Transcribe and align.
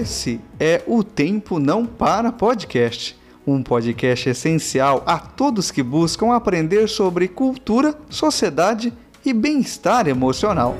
Esse 0.00 0.40
é 0.58 0.82
o 0.86 1.04
Tempo 1.04 1.58
Não 1.58 1.84
Para 1.84 2.32
Podcast, 2.32 3.14
um 3.46 3.62
podcast 3.62 4.30
essencial 4.30 5.02
a 5.04 5.18
todos 5.18 5.70
que 5.70 5.82
buscam 5.82 6.32
aprender 6.32 6.88
sobre 6.88 7.28
cultura, 7.28 7.94
sociedade 8.08 8.94
e 9.22 9.34
bem-estar 9.34 10.08
emocional. 10.08 10.74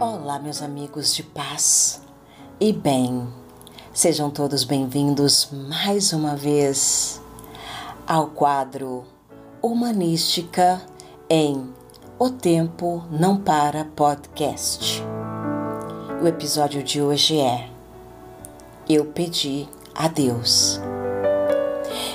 Olá, 0.00 0.40
meus 0.40 0.60
amigos 0.60 1.14
de 1.14 1.22
paz 1.22 2.02
e 2.58 2.72
bem. 2.72 3.28
Sejam 3.92 4.28
todos 4.28 4.64
bem-vindos 4.64 5.50
mais 5.68 6.12
uma 6.12 6.34
vez 6.34 7.22
ao 8.08 8.26
quadro 8.26 9.04
Humanística 9.62 10.82
em 11.36 11.68
O 12.16 12.30
Tempo 12.30 13.02
Não 13.10 13.36
Para 13.36 13.84
Podcast. 13.84 15.02
O 16.22 16.28
episódio 16.28 16.80
de 16.80 17.02
hoje 17.02 17.40
é 17.40 17.68
Eu 18.88 19.06
pedi 19.06 19.68
a 19.92 20.06
Deus. 20.06 20.80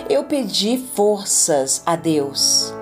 Eu 0.09 0.23
pedi 0.23 0.77
forças 0.77 1.83
a 1.85 1.97
Deus 1.97 2.73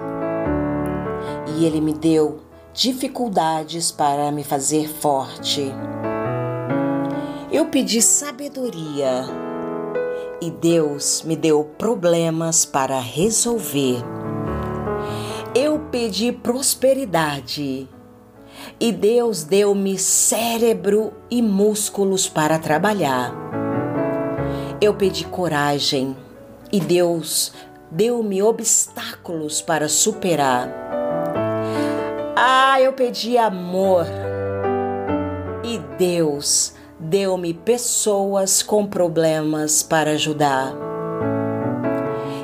e 1.58 1.66
Ele 1.66 1.82
me 1.82 1.92
deu 1.92 2.42
dificuldades 2.72 3.92
para 3.92 4.32
me 4.32 4.44
fazer 4.44 4.88
forte. 4.88 5.72
Eu 7.52 7.66
pedi 7.70 8.00
sabedoria 8.00 9.26
e 10.40 10.52
Deus 10.52 11.24
me 11.24 11.36
deu 11.36 11.64
problemas 11.80 12.64
para 12.64 13.00
resolver. 13.00 14.04
Pedi 16.00 16.32
prosperidade 16.32 17.90
e 18.80 18.92
Deus 18.92 19.44
deu-me 19.44 19.98
cérebro 19.98 21.12
e 21.28 21.42
músculos 21.42 22.30
para 22.30 22.60
trabalhar. 22.60 23.34
Eu 24.80 24.94
pedi 24.94 25.26
coragem 25.26 26.16
e 26.72 26.80
Deus 26.80 27.52
deu-me 27.90 28.44
obstáculos 28.44 29.60
para 29.60 29.90
superar. 29.90 30.72
Ah, 32.36 32.80
eu 32.80 32.94
pedi 32.94 33.36
amor 33.36 34.06
e 35.64 35.80
Deus 35.98 36.76
deu-me 37.00 37.56
pessoas 37.56 38.62
com 38.62 38.86
problemas 38.86 39.82
para 39.82 40.12
ajudar. 40.12 40.76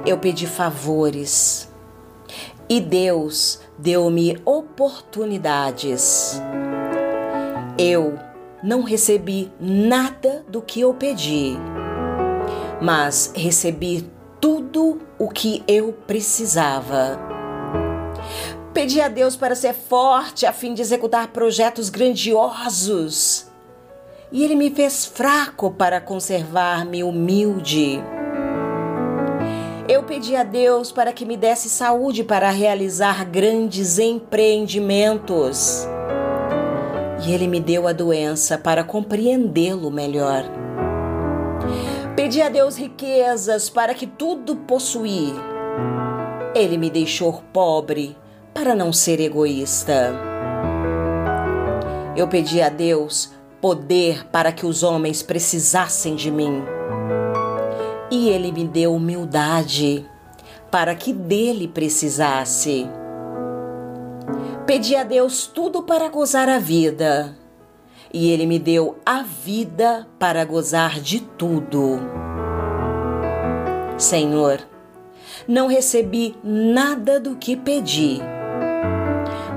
Eu 0.07 0.17
pedi 0.17 0.47
favores 0.47 1.71
e 2.69 2.79
Deus 2.79 3.59
deu-me 3.77 4.39
oportunidades. 4.45 6.41
Eu 7.77 8.17
não 8.63 8.83
recebi 8.83 9.51
nada 9.59 10.45
do 10.47 10.61
que 10.61 10.81
eu 10.81 10.93
pedi, 10.93 11.57
mas 12.81 13.33
recebi 13.35 14.09
tudo 14.39 15.01
o 15.19 15.29
que 15.29 15.63
eu 15.67 15.93
precisava. 16.05 17.19
Pedi 18.73 19.01
a 19.01 19.07
Deus 19.07 19.35
para 19.35 19.55
ser 19.55 19.73
forte 19.73 20.45
a 20.45 20.53
fim 20.53 20.73
de 20.73 20.81
executar 20.81 21.27
projetos 21.27 21.89
grandiosos 21.89 23.47
e 24.31 24.43
ele 24.43 24.55
me 24.55 24.71
fez 24.71 25.05
fraco 25.05 25.69
para 25.69 26.01
conservar-me 26.01 27.03
humilde. 27.03 28.01
Eu 29.87 30.01
pedi 30.03 30.33
a 30.33 30.43
Deus 30.43 30.93
para 30.93 31.11
que 31.11 31.25
me 31.25 31.35
desse 31.35 31.69
saúde 31.69 32.23
para 32.23 32.49
realizar 32.49 33.25
grandes 33.25 33.99
empreendimentos. 33.99 35.85
E 37.25 37.33
Ele 37.33 37.47
me 37.47 37.59
deu 37.59 37.85
a 37.85 37.91
doença 37.91 38.57
para 38.57 38.85
compreendê-lo 38.85 39.91
melhor. 39.91 40.45
Pedi 42.15 42.41
a 42.41 42.47
Deus 42.47 42.77
riquezas 42.77 43.69
para 43.69 43.93
que 43.93 44.07
tudo 44.07 44.55
possuir. 44.55 45.33
Ele 46.55 46.77
me 46.77 46.89
deixou 46.89 47.43
pobre 47.51 48.15
para 48.53 48.73
não 48.73 48.93
ser 48.93 49.19
egoísta. 49.19 50.13
Eu 52.15 52.29
pedi 52.29 52.61
a 52.61 52.69
Deus 52.69 53.33
poder 53.59 54.25
para 54.27 54.53
que 54.53 54.65
os 54.65 54.81
homens 54.81 55.21
precisassem 55.21 56.15
de 56.15 56.31
mim. 56.31 56.63
E 58.15 58.29
ele 58.29 58.51
me 58.51 58.63
deu 58.63 58.93
humildade 58.93 60.05
para 60.69 60.93
que 60.93 61.11
dele 61.11 61.67
precisasse. 61.67 62.87
Pedi 64.67 64.95
a 64.95 65.03
Deus 65.03 65.47
tudo 65.47 65.81
para 65.81 66.09
gozar 66.09 66.47
a 66.47 66.59
vida, 66.59 67.35
e 68.13 68.29
ele 68.29 68.45
me 68.45 68.59
deu 68.59 68.99
a 69.03 69.23
vida 69.23 70.07
para 70.19 70.45
gozar 70.45 70.99
de 70.99 71.21
tudo. 71.21 71.99
Senhor, 73.97 74.59
não 75.47 75.65
recebi 75.65 76.35
nada 76.43 77.19
do 77.19 77.35
que 77.35 77.57
pedi, 77.57 78.19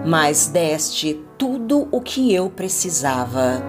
mas 0.06 0.48
deste 0.48 1.22
tudo 1.36 1.88
o 1.92 2.00
que 2.00 2.32
eu 2.32 2.48
precisava 2.48 3.62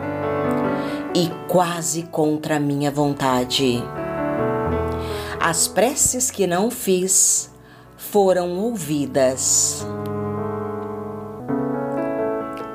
e 1.13 1.29
quase 1.49 2.03
contra 2.03 2.57
minha 2.57 2.89
vontade. 2.89 3.83
As 5.47 5.65
preces 5.65 6.29
que 6.29 6.45
não 6.45 6.69
fiz 6.69 7.49
foram 7.95 8.59
ouvidas. 8.59 9.81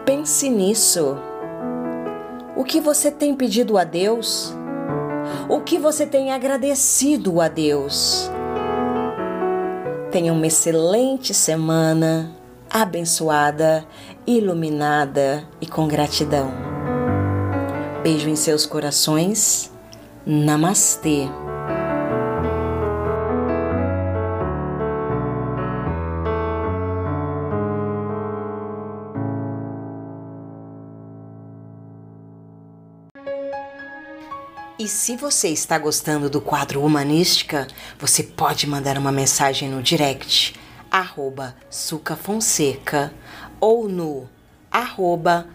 Pense 0.06 0.48
nisso. 0.48 1.18
O 2.56 2.64
que 2.64 2.80
você 2.80 3.10
tem 3.10 3.34
pedido 3.34 3.76
a 3.76 3.84
Deus? 3.84 4.54
O 5.50 5.60
que 5.60 5.76
você 5.76 6.06
tem 6.06 6.32
agradecido 6.32 7.42
a 7.42 7.48
Deus? 7.48 8.30
Tenha 10.10 10.32
uma 10.32 10.46
excelente 10.46 11.34
semana, 11.34 12.34
abençoada, 12.70 13.84
iluminada 14.26 15.46
e 15.60 15.66
com 15.66 15.86
gratidão. 15.86 16.50
Beijo 18.02 18.30
em 18.30 18.36
seus 18.36 18.64
corações. 18.64 19.70
Namastê. 20.24 21.28
E 34.82 34.88
se 34.88 35.16
você 35.16 35.46
está 35.46 35.78
gostando 35.78 36.28
do 36.28 36.40
quadro 36.40 36.82
Humanística, 36.84 37.68
você 38.00 38.24
pode 38.24 38.66
mandar 38.66 38.98
uma 38.98 39.12
mensagem 39.12 39.68
no 39.68 39.80
direct, 39.80 40.56
arroba 40.90 41.54
Suca 41.70 42.16
Fonseca, 42.16 43.14
ou 43.60 43.88
no 43.88 44.28
arroba 44.68 45.46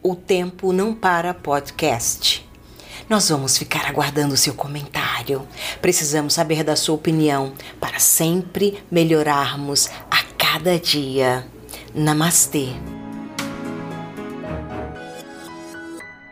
o 0.00 0.14
Tempo 0.14 0.72
Não 0.72 0.94
Para 0.94 1.34
Podcast. 1.34 2.48
Nós 3.10 3.28
vamos 3.28 3.58
ficar 3.58 3.86
aguardando 3.86 4.36
seu 4.36 4.54
comentário. 4.54 5.48
Precisamos 5.82 6.34
saber 6.34 6.62
da 6.62 6.76
sua 6.76 6.94
opinião 6.94 7.54
para 7.80 7.98
sempre 7.98 8.84
melhorarmos 8.88 9.90
a 10.08 10.22
cada 10.38 10.78
dia. 10.78 11.44
Namastê! 11.92 12.95